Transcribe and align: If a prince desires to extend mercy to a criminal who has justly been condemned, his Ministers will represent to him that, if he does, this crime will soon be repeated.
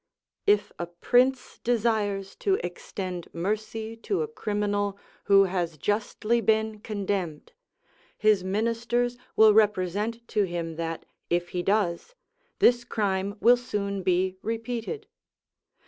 If 0.47 0.71
a 0.79 0.87
prince 0.87 1.59
desires 1.63 2.35
to 2.37 2.55
extend 2.63 3.27
mercy 3.35 3.95
to 3.97 4.23
a 4.23 4.27
criminal 4.27 4.97
who 5.25 5.43
has 5.43 5.77
justly 5.77 6.41
been 6.41 6.79
condemned, 6.79 7.51
his 8.17 8.43
Ministers 8.43 9.15
will 9.35 9.53
represent 9.53 10.27
to 10.29 10.41
him 10.45 10.75
that, 10.77 11.05
if 11.29 11.49
he 11.49 11.61
does, 11.61 12.15
this 12.57 12.83
crime 12.83 13.35
will 13.41 13.57
soon 13.57 14.01
be 14.01 14.37
repeated. 14.41 15.05